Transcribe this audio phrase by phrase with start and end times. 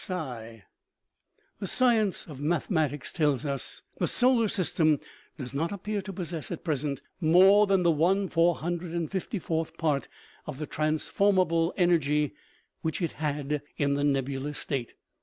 [0.07, 0.63] The
[1.67, 4.99] science of mathematics tells us:" The solar system
[5.37, 9.37] does not appear to possess at present more than the one four hundred and fifty
[9.37, 10.07] fourth part
[10.47, 12.31] of the transformable en ergy
[12.81, 14.95] which it had in the nebulous state.